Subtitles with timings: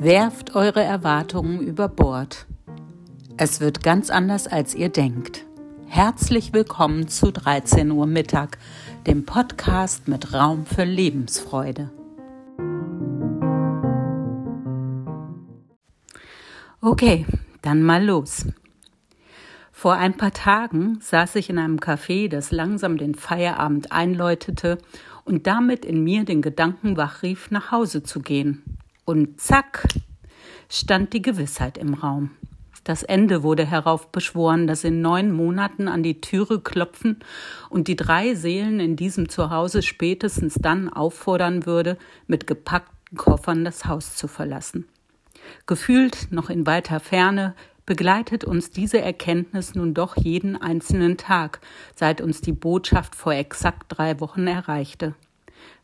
[0.00, 2.46] Werft eure Erwartungen über Bord.
[3.36, 5.44] Es wird ganz anders, als ihr denkt.
[5.88, 8.58] Herzlich willkommen zu 13 Uhr Mittag,
[9.08, 11.90] dem Podcast mit Raum für Lebensfreude.
[16.80, 17.26] Okay,
[17.62, 18.46] dann mal los.
[19.72, 24.78] Vor ein paar Tagen saß ich in einem Café, das langsam den Feierabend einläutete
[25.24, 28.77] und damit in mir den Gedanken wachrief, nach Hause zu gehen.
[29.08, 29.88] Und zack,
[30.68, 32.32] stand die Gewissheit im Raum.
[32.84, 37.20] Das Ende wurde heraufbeschworen, das in neun Monaten an die Türe klopfen
[37.70, 43.86] und die drei Seelen in diesem Zuhause spätestens dann auffordern würde, mit gepackten Koffern das
[43.86, 44.86] Haus zu verlassen.
[45.64, 47.54] Gefühlt noch in weiter Ferne
[47.86, 51.60] begleitet uns diese Erkenntnis nun doch jeden einzelnen Tag,
[51.94, 55.14] seit uns die Botschaft vor exakt drei Wochen erreichte.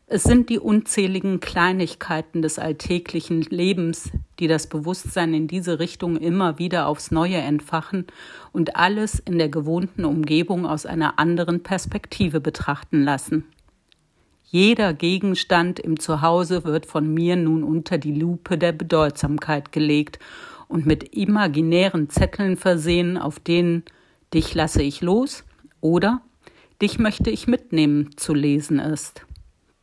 [0.07, 6.59] Es sind die unzähligen Kleinigkeiten des alltäglichen Lebens, die das Bewusstsein in diese Richtung immer
[6.59, 8.05] wieder aufs Neue entfachen
[8.51, 13.45] und alles in der gewohnten Umgebung aus einer anderen Perspektive betrachten lassen.
[14.43, 20.19] Jeder Gegenstand im Zuhause wird von mir nun unter die Lupe der Bedeutsamkeit gelegt
[20.67, 23.83] und mit imaginären Zetteln versehen, auf denen
[24.35, 25.43] Dich lasse ich los
[25.81, 26.21] oder
[26.79, 29.25] Dich möchte ich mitnehmen zu lesen ist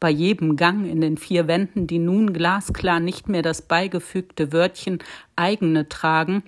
[0.02, 4.98] bei jedem Gang in den vier Wänden, die nun glasklar nicht mehr das beigefügte Wörtchen
[5.36, 6.42] eigene tragen,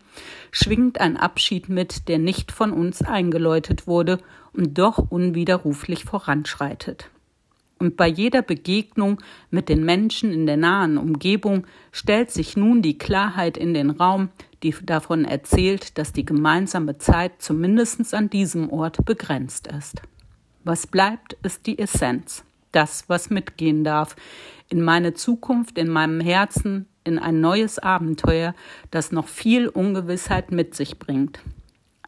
[0.51, 4.19] schwingt ein Abschied mit, der nicht von uns eingeläutet wurde
[4.55, 7.11] und doch unwiderruflich voranschreitet.
[7.79, 12.99] Und bei jeder Begegnung mit den Menschen in der nahen Umgebung stellt sich nun die
[12.99, 14.31] Klarheit in den Raum,
[14.65, 20.03] die davon erzählt, dass die gemeinsame Zeit zumindest an diesem Ort begrenzt ist.
[20.65, 22.43] Was bleibt, ist die Essenz
[22.75, 24.17] das, was mitgehen darf,
[24.69, 28.55] in meine Zukunft, in meinem Herzen, in ein neues Abenteuer,
[28.91, 31.41] das noch viel Ungewissheit mit sich bringt.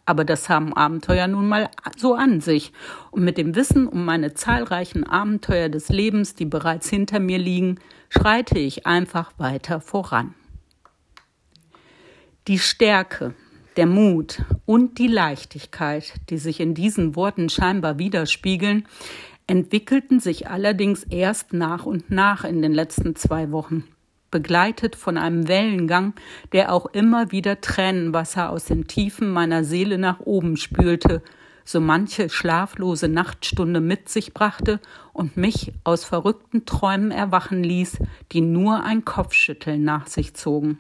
[0.07, 2.73] Aber das haben Abenteuer nun mal so an sich.
[3.11, 7.81] Und mit dem Wissen um meine zahlreichen Abenteuer des Lebens, die bereits hinter mir liegen,
[8.09, 10.35] schreite ich einfach weiter voran.
[12.47, 13.35] Die Stärke,
[13.77, 18.87] der Mut und die Leichtigkeit, die sich in diesen Worten scheinbar widerspiegeln,
[19.47, 23.84] entwickelten sich allerdings erst nach und nach in den letzten zwei Wochen,
[24.31, 26.15] begleitet von einem Wellengang,
[26.53, 31.23] der auch immer wieder Tränenwasser aus den Tiefen meiner Seele nach oben spülte,
[31.65, 34.81] so manche schlaflose Nachtstunde mit sich brachte
[35.12, 37.99] und mich aus verrückten Träumen erwachen ließ,
[38.33, 40.78] die nur ein Kopfschütteln nach sich zogen.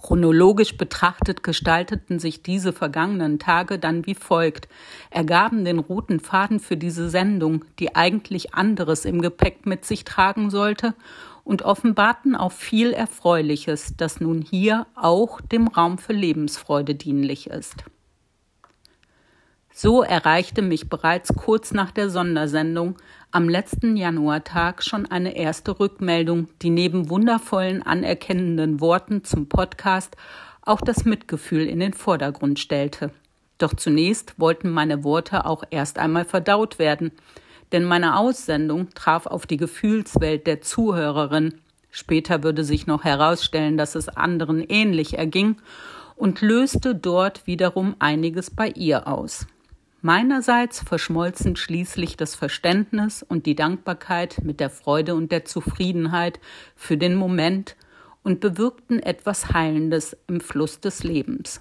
[0.00, 4.66] Chronologisch betrachtet gestalteten sich diese vergangenen Tage dann wie folgt,
[5.10, 10.48] ergaben den roten Faden für diese Sendung, die eigentlich anderes im Gepäck mit sich tragen
[10.48, 10.94] sollte,
[11.44, 17.84] und offenbarten auch viel Erfreuliches, das nun hier auch dem Raum für Lebensfreude dienlich ist.
[19.72, 22.96] So erreichte mich bereits kurz nach der Sondersendung
[23.32, 30.16] am letzten Januartag schon eine erste Rückmeldung, die neben wundervollen anerkennenden Worten zum Podcast
[30.62, 33.12] auch das Mitgefühl in den Vordergrund stellte.
[33.58, 37.12] Doch zunächst wollten meine Worte auch erst einmal verdaut werden,
[37.72, 41.54] denn meine Aussendung traf auf die Gefühlswelt der Zuhörerin.
[41.90, 45.56] Später würde sich noch herausstellen, dass es anderen ähnlich erging
[46.16, 49.46] und löste dort wiederum einiges bei ihr aus.
[50.02, 56.40] Meinerseits verschmolzen schließlich das Verständnis und die Dankbarkeit mit der Freude und der Zufriedenheit
[56.74, 57.76] für den Moment
[58.22, 61.60] und bewirkten etwas Heilendes im Fluss des Lebens.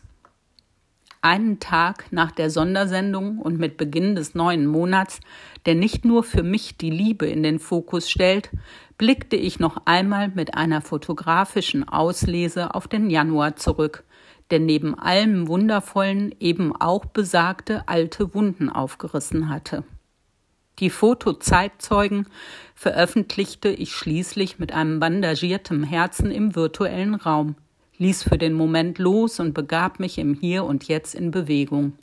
[1.21, 5.19] Einen Tag nach der Sondersendung und mit Beginn des neuen Monats,
[5.65, 8.51] der nicht nur für mich die Liebe in den Fokus stellt,
[8.97, 14.05] blickte ich noch einmal mit einer fotografischen Auslese auf den Januar zurück,
[14.51, 19.83] der neben allem Wundervollen eben auch besagte alte Wunden aufgerissen hatte.
[20.79, 22.27] Die Fotozeitzeugen
[22.73, 27.55] veröffentlichte ich schließlich mit einem bandagierten Herzen im virtuellen Raum,
[27.97, 31.93] ließ für den Moment los und begab mich im Hier und Jetzt in Bewegung.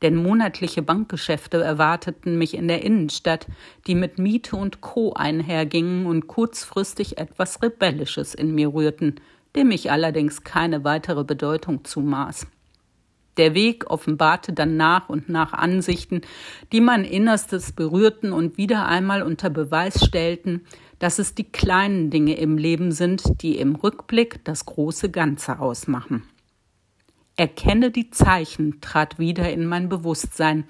[0.00, 3.46] Denn monatliche Bankgeschäfte erwarteten mich in der Innenstadt,
[3.86, 5.12] die mit Miete und Co.
[5.12, 9.20] einhergingen und kurzfristig etwas Rebellisches in mir rührten,
[9.56, 12.46] dem ich allerdings keine weitere Bedeutung zumaß.
[13.36, 16.20] Der Weg offenbarte dann nach und nach Ansichten,
[16.72, 20.66] die mein Innerstes berührten und wieder einmal unter Beweis stellten,
[21.00, 26.22] dass es die kleinen Dinge im Leben sind, die im Rückblick das große Ganze ausmachen.
[27.36, 30.64] Erkenne die Zeichen trat wieder in mein Bewusstsein,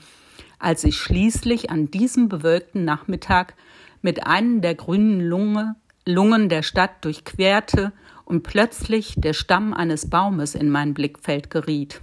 [0.58, 3.54] als ich schließlich an diesem bewölkten Nachmittag
[4.00, 5.76] mit einem der grünen Lunge,
[6.06, 7.92] Lungen der Stadt durchquerte
[8.24, 12.00] und plötzlich der Stamm eines Baumes in mein Blickfeld geriet.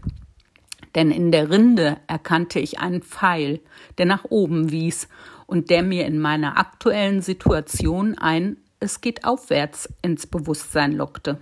[0.95, 3.61] Denn in der Rinde erkannte ich einen Pfeil,
[3.97, 5.07] der nach oben wies
[5.47, 11.39] und der mir in meiner aktuellen Situation ein Es geht aufwärts ins Bewusstsein lockte.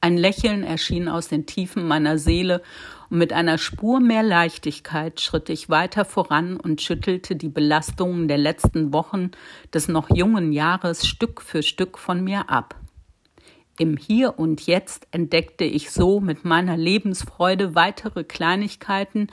[0.00, 2.62] Ein Lächeln erschien aus den Tiefen meiner Seele,
[3.10, 8.38] und mit einer Spur mehr Leichtigkeit schritt ich weiter voran und schüttelte die Belastungen der
[8.38, 9.30] letzten Wochen
[9.72, 12.74] des noch jungen Jahres Stück für Stück von mir ab.
[13.76, 19.26] Im Hier und Jetzt entdeckte ich so mit meiner Lebensfreude weitere Kleinigkeiten,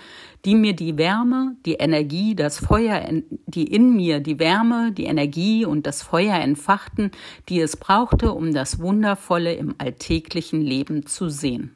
[0.46, 3.08] die mir die Wärme, die Energie, das Feuer,
[3.46, 7.12] die in mir die Wärme, die Energie und das Feuer entfachten,
[7.50, 11.76] die es brauchte, um das Wundervolle im alltäglichen Leben zu sehen.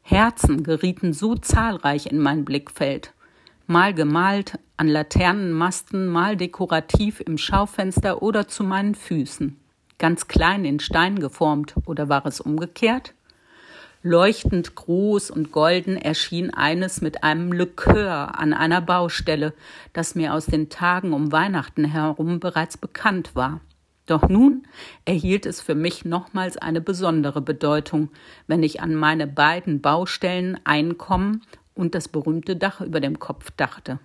[0.00, 3.12] Herzen gerieten so zahlreich in mein Blickfeld.
[3.66, 9.58] Mal gemalt, an Laternenmasten, mal dekorativ im Schaufenster oder zu meinen Füßen
[9.98, 13.14] ganz klein in Stein geformt, oder war es umgekehrt?
[14.02, 19.52] Leuchtend groß und golden erschien eines mit einem Likör an einer Baustelle,
[19.92, 23.60] das mir aus den Tagen um Weihnachten herum bereits bekannt war.
[24.06, 24.68] Doch nun
[25.04, 28.10] erhielt es für mich nochmals eine besondere Bedeutung,
[28.46, 31.42] wenn ich an meine beiden Baustellen Einkommen
[31.74, 33.98] und das berühmte Dach über dem Kopf dachte.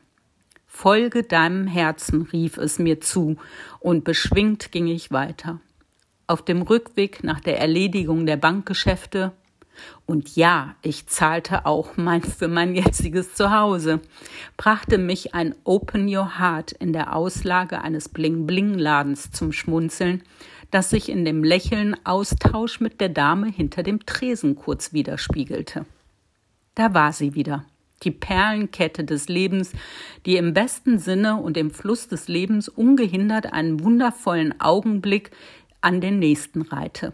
[0.66, 3.38] Folge deinem Herzen, rief es mir zu,
[3.80, 5.60] und beschwingt ging ich weiter
[6.32, 9.34] auf dem Rückweg nach der Erledigung der Bankgeschäfte.
[10.06, 14.00] Und ja, ich zahlte auch mein, für mein jetziges Zuhause,
[14.58, 20.24] brachte mich ein Open Your Heart in der Auslage eines Bling-Bling-Ladens zum Schmunzeln,
[20.72, 25.86] das sich in dem Lächeln Austausch mit der Dame hinter dem Tresen kurz widerspiegelte.
[26.76, 27.66] Da war sie wieder,
[28.04, 29.72] die Perlenkette des Lebens,
[30.26, 35.32] die im besten Sinne und im Fluss des Lebens ungehindert einen wundervollen Augenblick
[35.82, 37.14] an den nächsten reite.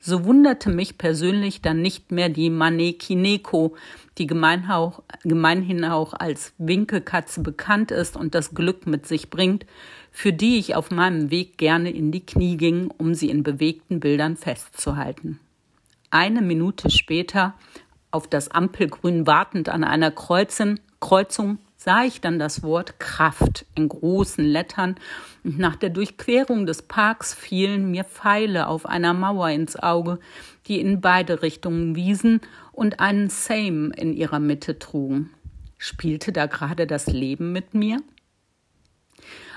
[0.00, 3.76] So wunderte mich persönlich dann nicht mehr die Manekineko,
[4.16, 9.66] die gemeinhin auch als Winkelkatze bekannt ist und das Glück mit sich bringt,
[10.12, 14.00] für die ich auf meinem Weg gerne in die Knie ging, um sie in bewegten
[14.00, 15.40] Bildern festzuhalten.
[16.10, 17.54] Eine Minute später,
[18.10, 21.58] auf das Ampelgrün wartend an einer Kreuzung, Kreuzung
[21.88, 24.96] sah ich dann das Wort Kraft in großen Lettern
[25.42, 30.18] und nach der Durchquerung des Parks fielen mir Pfeile auf einer Mauer ins Auge,
[30.66, 32.42] die in beide Richtungen wiesen
[32.72, 35.30] und einen Same in ihrer Mitte trugen.
[35.78, 38.02] Spielte da gerade das Leben mit mir?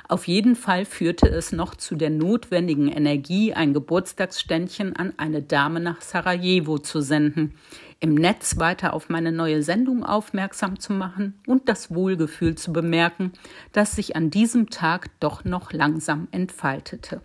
[0.07, 5.79] Auf jeden Fall führte es noch zu der notwendigen Energie, ein Geburtstagsständchen an eine Dame
[5.79, 7.53] nach Sarajevo zu senden,
[7.99, 13.31] im Netz weiter auf meine neue Sendung aufmerksam zu machen und das Wohlgefühl zu bemerken,
[13.71, 17.21] das sich an diesem Tag doch noch langsam entfaltete.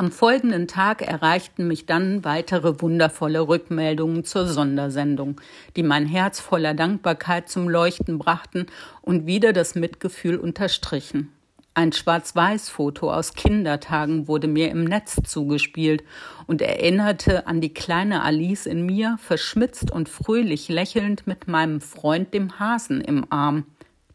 [0.00, 5.38] Am folgenden Tag erreichten mich dann weitere wundervolle Rückmeldungen zur Sondersendung,
[5.76, 8.64] die mein Herz voller Dankbarkeit zum Leuchten brachten
[9.02, 11.30] und wieder das Mitgefühl unterstrichen.
[11.74, 16.02] Ein Schwarz-Weiß-Foto aus Kindertagen wurde mir im Netz zugespielt
[16.46, 22.32] und erinnerte an die kleine Alice in mir, verschmitzt und fröhlich lächelnd mit meinem Freund
[22.32, 23.66] dem Hasen im Arm.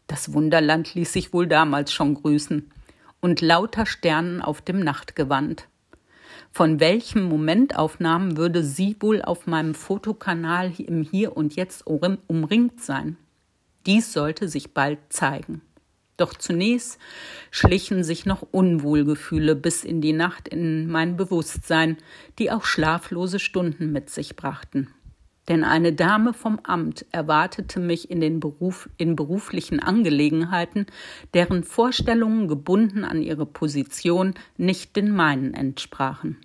[0.08, 2.72] Das Wunderland ließ sich wohl damals schon grüßen.
[3.20, 5.68] Und lauter Sternen auf dem Nachtgewand.
[6.56, 13.18] Von welchen Momentaufnahmen würde sie wohl auf meinem Fotokanal im Hier und Jetzt umringt sein?
[13.84, 15.60] Dies sollte sich bald zeigen.
[16.16, 16.98] Doch zunächst
[17.50, 21.98] schlichen sich noch Unwohlgefühle bis in die Nacht in mein Bewusstsein,
[22.38, 24.88] die auch schlaflose Stunden mit sich brachten.
[25.48, 30.86] Denn eine Dame vom Amt erwartete mich in den Beruf, in beruflichen Angelegenheiten,
[31.34, 36.38] deren Vorstellungen gebunden an ihre Position nicht den meinen entsprachen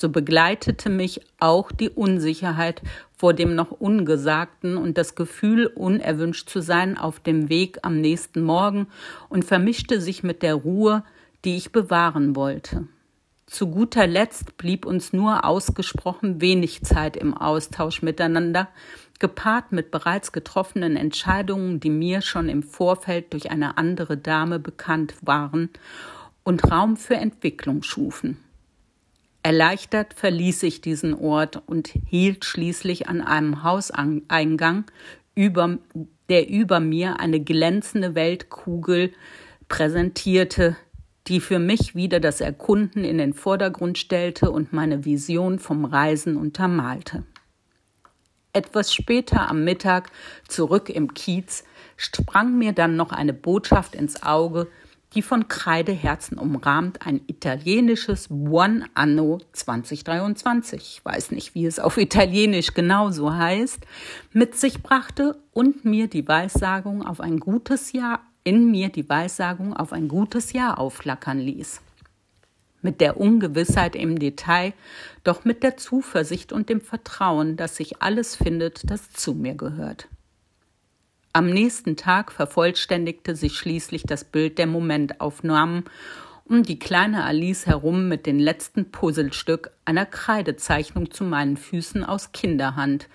[0.00, 2.80] so begleitete mich auch die Unsicherheit
[3.16, 8.40] vor dem noch Ungesagten und das Gefühl, unerwünscht zu sein auf dem Weg am nächsten
[8.40, 8.86] Morgen
[9.28, 11.04] und vermischte sich mit der Ruhe,
[11.44, 12.88] die ich bewahren wollte.
[13.50, 18.68] Zu guter Letzt blieb uns nur ausgesprochen wenig Zeit im Austausch miteinander,
[19.18, 25.16] gepaart mit bereits getroffenen Entscheidungen, die mir schon im Vorfeld durch eine andere Dame bekannt
[25.22, 25.68] waren
[26.44, 28.38] und Raum für Entwicklung schufen.
[29.42, 34.84] Erleichtert verließ ich diesen Ort und hielt schließlich an einem Hauseingang,
[35.34, 35.76] über,
[36.28, 39.12] der über mir eine glänzende Weltkugel
[39.68, 40.76] präsentierte,
[41.30, 46.36] die für mich wieder das Erkunden in den Vordergrund stellte und meine Vision vom Reisen
[46.36, 47.22] untermalte.
[48.52, 50.10] Etwas später am Mittag,
[50.48, 51.62] zurück im Kiez,
[51.96, 54.66] sprang mir dann noch eine Botschaft ins Auge,
[55.14, 61.96] die von Kreideherzen umrahmt ein italienisches Buon Anno 2023, ich weiß nicht, wie es auf
[61.96, 63.78] Italienisch genauso heißt,
[64.32, 69.76] mit sich brachte und mir die Weissagung auf ein gutes Jahr, in mir die Weissagung
[69.76, 71.80] auf ein gutes Jahr aufflackern ließ.
[72.82, 74.72] Mit der Ungewissheit im Detail,
[75.22, 80.08] doch mit der Zuversicht und dem Vertrauen, dass sich alles findet, das zu mir gehört.
[81.32, 85.84] Am nächsten Tag vervollständigte sich schließlich das Bild der Momentaufnahmen
[86.50, 92.32] um die kleine Alice herum mit dem letzten Puzzlestück einer Kreidezeichnung zu meinen Füßen aus
[92.32, 93.08] Kinderhand,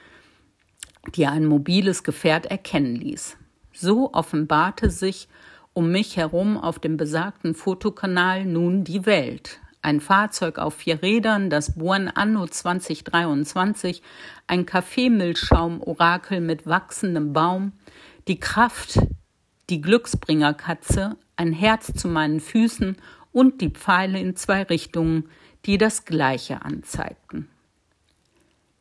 [1.15, 3.35] die ein mobiles Gefährt erkennen ließ.
[3.77, 5.27] So offenbarte sich
[5.73, 11.49] um mich herum auf dem besagten Fotokanal nun die Welt, ein Fahrzeug auf vier Rädern,
[11.49, 14.01] das Buon Anno 2023,
[14.47, 17.73] ein Kaffeemilchschaum-Orakel mit wachsendem Baum,
[18.29, 18.97] die Kraft,
[19.69, 22.95] die Glücksbringerkatze, ein Herz zu meinen Füßen
[23.33, 25.29] und die Pfeile in zwei Richtungen,
[25.65, 27.49] die das Gleiche anzeigten.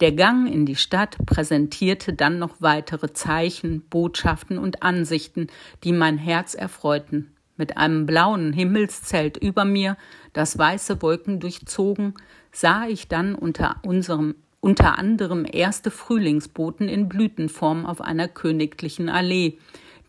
[0.04, 5.46] Der Gang in die Stadt präsentierte dann noch weitere Zeichen, Botschaften und Ansichten,
[5.82, 7.32] die mein Herz erfreuten.
[7.56, 9.96] Mit einem blauen Himmelszelt über mir,
[10.34, 12.12] das weiße Wolken durchzogen,
[12.52, 19.56] sah ich dann unter unserem unter anderem erste Frühlingsboten in Blütenform auf einer königlichen Allee,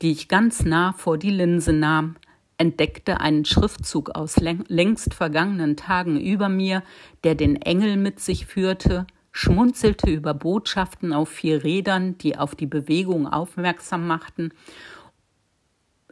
[0.02, 2.18] die ich ganz nah vor die Linse nahm,
[2.58, 6.84] entdeckte einen Schriftzug aus längst vergangenen Tagen über mir,
[7.24, 12.68] der den Engel mit sich führte, schmunzelte über Botschaften auf vier Rädern, die auf die
[12.68, 14.54] Bewegung aufmerksam machten,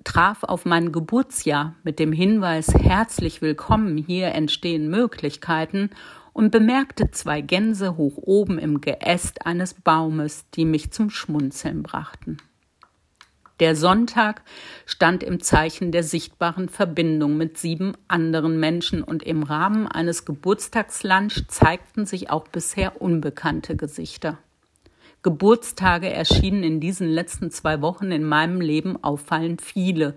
[0.03, 5.91] traf auf mein Geburtsjahr mit dem Hinweis herzlich willkommen, hier entstehen Möglichkeiten
[6.33, 12.39] und bemerkte zwei Gänse hoch oben im Geäst eines Baumes, die mich zum Schmunzeln brachten.
[13.59, 14.41] Der Sonntag
[14.85, 21.47] stand im Zeichen der sichtbaren Verbindung mit sieben anderen Menschen und im Rahmen eines Geburtstagslunch
[21.47, 24.39] zeigten sich auch bisher unbekannte Gesichter.
[25.21, 30.15] Geburtstage erschienen in diesen letzten zwei Wochen in meinem Leben auffallend viele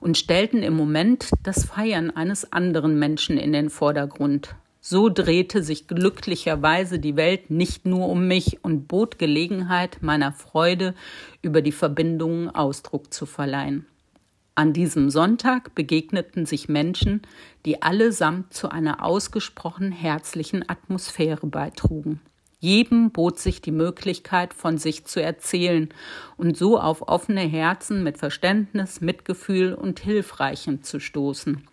[0.00, 4.56] und stellten im Moment das Feiern eines anderen Menschen in den Vordergrund.
[4.80, 10.94] So drehte sich glücklicherweise die Welt nicht nur um mich und bot Gelegenheit, meiner Freude
[11.42, 13.86] über die Verbindungen Ausdruck zu verleihen.
[14.54, 17.22] An diesem Sonntag begegneten sich Menschen,
[17.64, 22.20] die allesamt zu einer ausgesprochen herzlichen Atmosphäre beitrugen.
[22.58, 25.90] Jedem bot sich die Möglichkeit, von sich zu erzählen
[26.36, 31.67] und so auf offene Herzen mit Verständnis, Mitgefühl und Hilfreichem zu stoßen.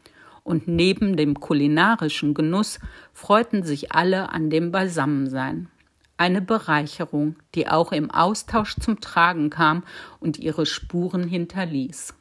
[0.45, 2.79] Und neben dem kulinarischen Genuss
[3.13, 5.69] freuten sich alle an dem Beisammensein.
[6.17, 9.83] Eine Bereicherung, die auch im Austausch zum Tragen kam
[10.19, 12.13] und ihre Spuren hinterließ.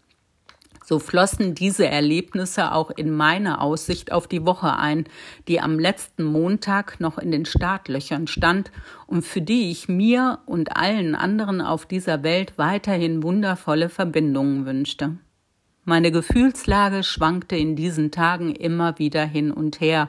[0.87, 5.05] So flossen diese Erlebnisse auch in meine Aussicht auf die Woche ein,
[5.47, 8.73] die am letzten Montag noch in den Startlöchern stand
[9.07, 15.19] und für die ich mir und allen anderen auf dieser Welt weiterhin wundervolle Verbindungen wünschte.
[15.85, 20.09] Meine Gefühlslage schwankte in diesen Tagen immer wieder hin und her,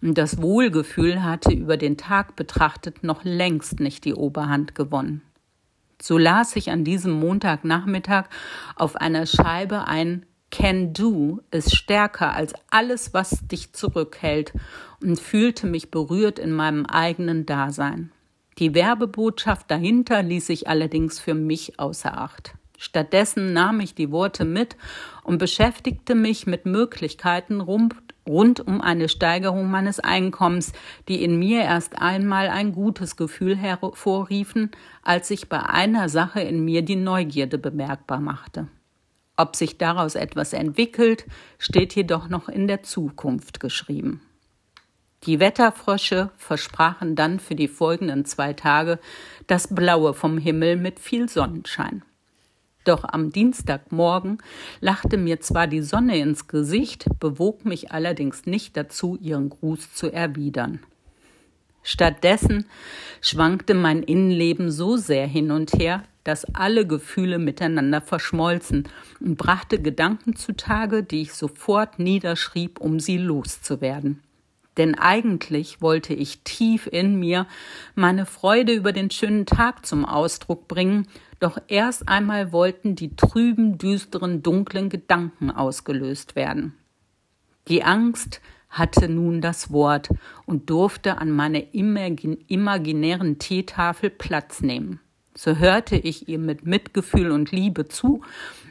[0.00, 5.22] und das Wohlgefühl hatte über den Tag betrachtet noch längst nicht die Oberhand gewonnen.
[6.00, 8.24] So las ich an diesem Montagnachmittag
[8.74, 14.52] auf einer Scheibe ein Can do ist stärker als alles, was dich zurückhält
[15.00, 18.10] und fühlte mich berührt in meinem eigenen Dasein.
[18.58, 22.54] Die Werbebotschaft dahinter ließ ich allerdings für mich außer Acht.
[22.82, 24.76] Stattdessen nahm ich die Worte mit
[25.22, 27.94] und beschäftigte mich mit Möglichkeiten rund,
[28.28, 30.72] rund um eine Steigerung meines Einkommens,
[31.06, 34.72] die in mir erst einmal ein gutes Gefühl hervorriefen,
[35.04, 38.66] als sich bei einer Sache in mir die Neugierde bemerkbar machte.
[39.36, 41.24] Ob sich daraus etwas entwickelt,
[41.58, 44.22] steht jedoch noch in der Zukunft geschrieben.
[45.22, 48.98] Die Wetterfrösche versprachen dann für die folgenden zwei Tage
[49.46, 52.02] das Blaue vom Himmel mit viel Sonnenschein.
[52.84, 54.38] Doch am Dienstagmorgen
[54.80, 60.12] lachte mir zwar die Sonne ins Gesicht, bewog mich allerdings nicht dazu, ihren Gruß zu
[60.12, 60.80] erwidern.
[61.84, 62.66] Stattdessen
[63.20, 68.88] schwankte mein Innenleben so sehr hin und her, dass alle Gefühle miteinander verschmolzen
[69.20, 74.20] und brachte Gedanken zutage, die ich sofort niederschrieb, um sie loszuwerden.
[74.76, 77.46] Denn eigentlich wollte ich tief in mir
[77.94, 81.08] meine Freude über den schönen Tag zum Ausdruck bringen,
[81.40, 86.74] doch erst einmal wollten die trüben, düsteren, dunklen Gedanken ausgelöst werden.
[87.68, 90.08] Die Angst hatte nun das Wort
[90.46, 95.00] und durfte an meiner imaginären Teetafel Platz nehmen.
[95.34, 98.22] So hörte ich ihr mit Mitgefühl und Liebe zu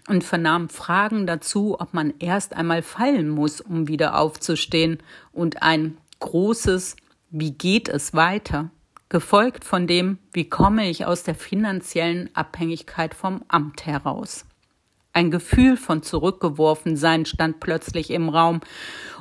[0.08, 5.00] und vernahm Fragen dazu, ob man erst einmal fallen muss, um wieder aufzustehen,
[5.32, 6.96] und ein großes
[7.30, 8.72] Wie geht es weiter?
[9.10, 14.46] gefolgt von dem Wie komme ich aus der finanziellen Abhängigkeit vom Amt heraus?
[15.14, 18.62] Ein Gefühl von Zurückgeworfensein stand plötzlich im Raum,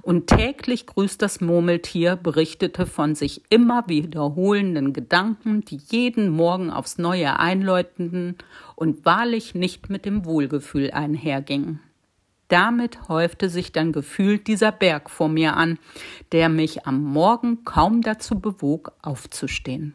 [0.02, 6.97] und täglich grüßt das Murmeltier berichtete von sich immer wiederholenden Gedanken, die jeden Morgen aufs
[6.97, 8.37] Neue einläutenden
[8.76, 11.80] und wahrlich nicht mit dem Wohlgefühl einhergingen.
[12.49, 15.78] Damit häufte sich dann gefühlt dieser Berg vor mir an,
[16.32, 19.94] der mich am Morgen kaum dazu bewog, aufzustehen.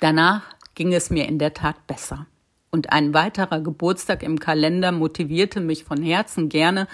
[0.00, 0.42] Danach
[0.74, 2.26] ging es mir in der Tat besser
[2.70, 6.86] und ein weiterer Geburtstag im Kalender motivierte mich von Herzen gerne,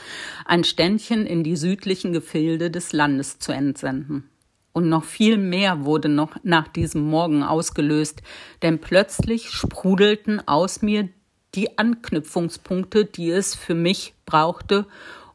[0.44, 4.28] ein Ständchen in die südlichen Gefilde des Landes zu entsenden.
[4.72, 8.22] Und noch viel mehr wurde noch nach diesem Morgen ausgelöst,
[8.62, 11.08] denn plötzlich sprudelten aus mir
[11.54, 14.86] die Anknüpfungspunkte, die es für mich brauchte,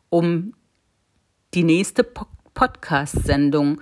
[0.10, 0.54] um
[1.54, 3.82] die nächste Podcast-Sendung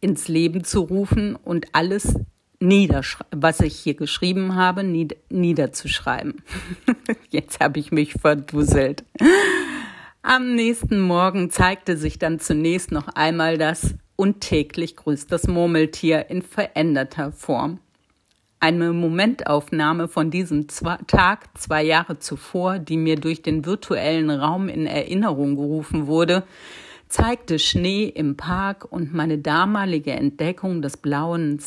[0.00, 2.14] ins Leben zu rufen und alles
[2.60, 6.42] was ich hier geschrieben habe, nied niederzuschreiben.
[7.30, 9.04] Jetzt habe ich mich verdusselt.
[10.22, 16.28] Am nächsten Morgen zeigte sich dann zunächst noch einmal das und täglich grüßt das Murmeltier
[16.28, 17.80] in veränderter Form.
[18.62, 24.86] Eine Momentaufnahme von diesem Tag zwei Jahre zuvor, die mir durch den virtuellen Raum in
[24.86, 26.42] Erinnerung gerufen wurde,
[27.08, 31.58] zeigte Schnee im Park und meine damalige Entdeckung des blauen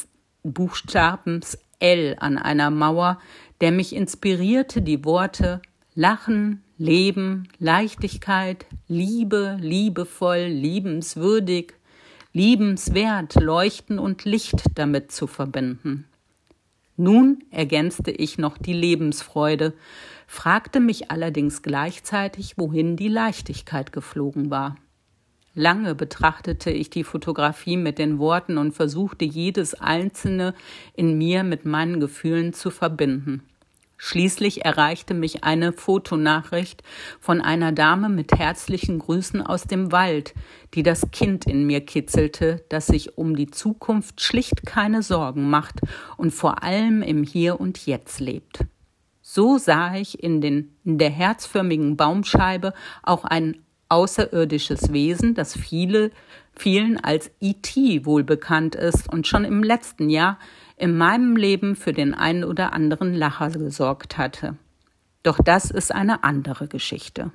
[0.43, 3.19] Buchstabens L an einer Mauer,
[3.61, 5.61] der mich inspirierte, die Worte
[5.95, 11.73] Lachen, Leben, Leichtigkeit, Liebe, liebevoll, liebenswürdig,
[12.33, 16.05] liebenswert, Leuchten und Licht damit zu verbinden.
[16.97, 19.73] Nun ergänzte ich noch die Lebensfreude,
[20.27, 24.75] fragte mich allerdings gleichzeitig, wohin die Leichtigkeit geflogen war.
[25.55, 30.55] Lange betrachtete ich die Fotografie mit den Worten und versuchte jedes einzelne
[30.95, 33.43] in mir mit meinen Gefühlen zu verbinden.
[33.97, 36.83] Schließlich erreichte mich eine Fotonachricht
[37.19, 40.33] von einer Dame mit herzlichen Grüßen aus dem Wald,
[40.73, 45.79] die das Kind in mir kitzelte, das sich um die Zukunft schlicht keine Sorgen macht
[46.17, 48.65] und vor allem im Hier und Jetzt lebt.
[49.21, 53.62] So sah ich in, den, in der herzförmigen Baumscheibe auch ein
[53.93, 56.09] außerirdisches Wesen, das viele,
[56.55, 58.05] vielen als E.T.
[58.05, 60.39] wohl bekannt ist und schon im letzten Jahr
[60.77, 64.57] in meinem Leben für den einen oder anderen Lacher gesorgt hatte.
[65.21, 67.31] Doch das ist eine andere Geschichte.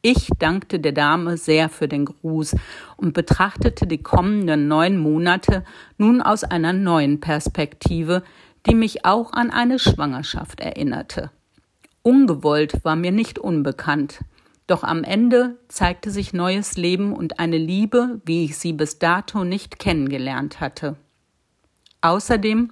[0.00, 2.54] Ich dankte der Dame sehr für den Gruß
[2.96, 5.64] und betrachtete die kommenden neun Monate
[5.98, 8.22] nun aus einer neuen Perspektive,
[8.66, 11.32] die mich auch an eine Schwangerschaft erinnerte.
[12.02, 14.20] Ungewollt war mir nicht unbekannt.
[14.68, 19.42] Doch am Ende zeigte sich neues Leben und eine Liebe, wie ich sie bis dato
[19.42, 20.96] nicht kennengelernt hatte.
[22.02, 22.70] Außerdem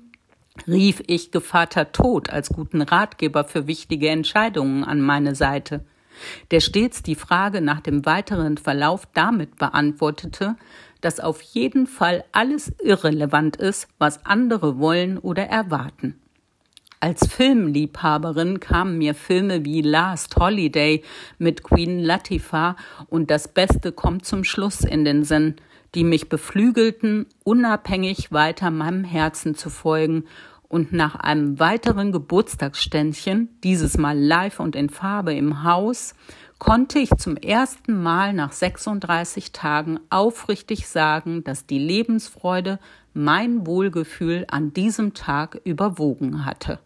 [0.69, 5.85] rief ich Gevater Tod als guten Ratgeber für wichtige Entscheidungen an meine Seite,
[6.51, 10.57] der stets die Frage nach dem weiteren Verlauf damit beantwortete,
[11.01, 16.21] dass auf jeden Fall alles irrelevant ist, was andere wollen oder erwarten.
[16.99, 21.03] Als Filmliebhaberin kamen mir Filme wie Last Holiday
[21.39, 22.75] mit Queen Latifah
[23.11, 25.57] und Das Beste kommt zum Schluss in den Sinn,
[25.95, 30.25] die mich beflügelten, unabhängig weiter meinem Herzen zu folgen
[30.69, 36.15] und nach einem weiteren Geburtstagsständchen, dieses Mal live und in Farbe im Haus,
[36.59, 42.79] konnte ich zum ersten Mal nach 36 Tagen aufrichtig sagen, dass die Lebensfreude
[43.13, 46.79] mein Wohlgefühl an diesem Tag überwogen hatte.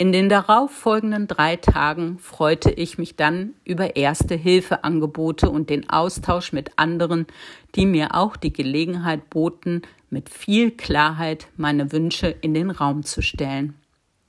[0.00, 6.54] In den darauffolgenden drei Tagen freute ich mich dann über erste Hilfeangebote und den Austausch
[6.54, 7.26] mit anderen,
[7.74, 13.20] die mir auch die Gelegenheit boten, mit viel Klarheit meine Wünsche in den Raum zu
[13.20, 13.74] stellen.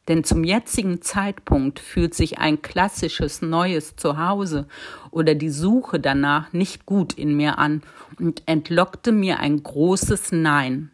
[0.10, 4.67] Denn zum jetzigen Zeitpunkt fühlt sich ein klassisches neues Zuhause
[5.10, 7.81] oder die Suche danach nicht gut in mir an
[8.19, 10.90] und entlockte mir ein großes Nein.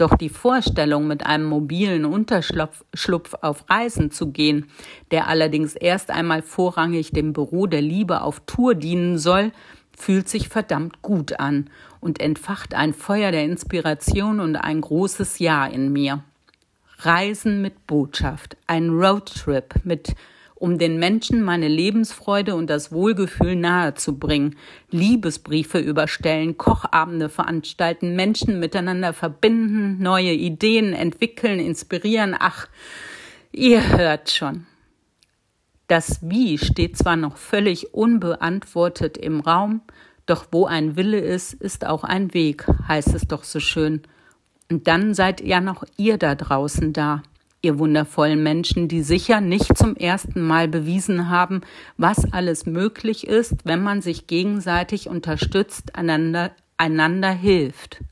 [0.00, 4.70] Doch die Vorstellung, mit einem mobilen Unterschlupf auf Reisen zu gehen,
[5.10, 9.52] der allerdings erst einmal vorrangig dem Büro der Liebe auf Tour dienen soll,
[9.94, 11.68] fühlt sich verdammt gut an
[12.00, 16.24] und entfacht ein Feuer der Inspiration und ein großes Ja in mir.
[17.00, 20.14] Reisen mit Botschaft, ein Roadtrip mit
[20.60, 24.56] um den Menschen meine Lebensfreude und das Wohlgefühl nahezubringen,
[24.90, 32.36] Liebesbriefe überstellen, Kochabende veranstalten, Menschen miteinander verbinden, neue Ideen entwickeln, inspirieren.
[32.38, 32.68] Ach,
[33.52, 34.66] ihr hört schon.
[35.88, 39.80] Das Wie steht zwar noch völlig unbeantwortet im Raum,
[40.26, 44.02] doch wo ein Wille ist, ist auch ein Weg, heißt es doch so schön.
[44.70, 47.22] Und dann seid ja noch ihr da draußen da,
[47.62, 51.60] ihr wundervollen Menschen, die sicher nicht zum ersten Mal bewiesen haben,
[51.96, 58.02] was alles möglich ist, wenn man sich gegenseitig unterstützt, einander, einander hilft.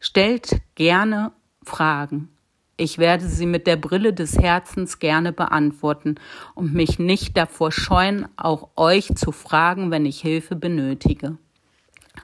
[0.00, 1.32] Stellt gerne
[1.62, 2.28] Fragen.
[2.76, 6.16] Ich werde sie mit der Brille des Herzens gerne beantworten
[6.54, 11.36] und mich nicht davor scheuen, auch euch zu fragen, wenn ich Hilfe benötige.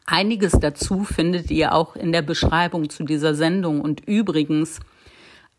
[0.07, 4.81] Einiges dazu findet ihr auch in der Beschreibung zu dieser Sendung und übrigens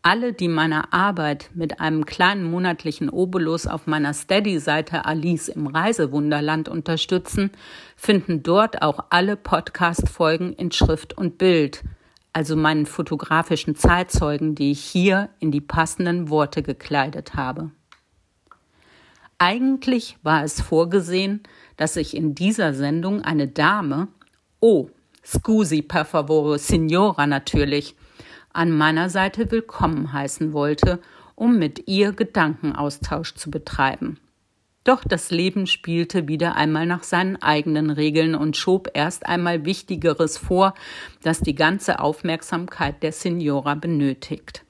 [0.02, 6.68] alle, die meine Arbeit mit einem kleinen monatlichen Obolus auf meiner Steady-Seite Alice im Reisewunderland
[6.68, 7.50] unterstützen,
[7.96, 11.84] finden dort auch alle Podcast-Folgen in Schrift und Bild–
[12.32, 17.70] also meinen fotografischen Zeitzeugen, die ich hier in die passenden Worte gekleidet habe.
[19.38, 21.42] Eigentlich war es vorgesehen,
[21.76, 24.08] dass ich in dieser Sendung eine Dame,
[24.60, 24.90] oh,
[25.24, 27.96] scusi per favore, Signora natürlich,
[28.52, 31.00] an meiner Seite willkommen heißen wollte,
[31.34, 34.18] um mit ihr Gedankenaustausch zu betreiben.
[34.84, 40.38] Doch das Leben spielte wieder einmal nach seinen eigenen Regeln und schob erst einmal Wichtigeres
[40.38, 40.74] vor,
[41.22, 44.64] das die ganze Aufmerksamkeit der Signora benötigt.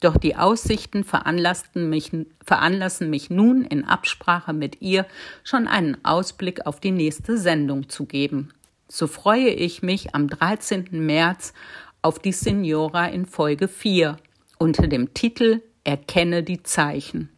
[0.00, 2.10] Doch die Aussichten veranlassten mich,
[2.44, 5.06] veranlassen mich nun in Absprache mit ihr
[5.44, 8.52] schon einen Ausblick auf die nächste Sendung zu geben.
[8.88, 10.88] So freue ich mich am 13.
[10.90, 11.54] März
[12.02, 14.16] auf die Signora in Folge 4
[14.58, 17.28] unter dem Titel Erkenne die Zeichen.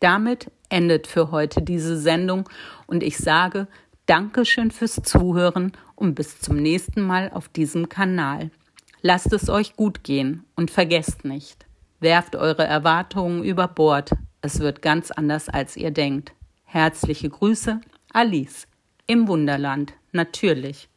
[0.00, 2.48] Damit endet für heute diese Sendung
[2.86, 3.68] und ich sage
[4.06, 8.50] Dankeschön fürs Zuhören und bis zum nächsten Mal auf diesem Kanal.
[9.02, 11.66] Lasst es euch gut gehen und vergesst nicht,
[12.00, 14.10] werft eure Erwartungen über Bord.
[14.40, 16.32] Es wird ganz anders, als ihr denkt.
[16.64, 17.80] Herzliche Grüße,
[18.12, 18.66] Alice.
[19.06, 20.88] Im Wunderland, natürlich.